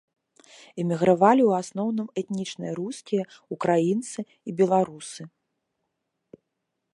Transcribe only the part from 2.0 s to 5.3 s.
этнічныя рускія, украінцы і беларусы.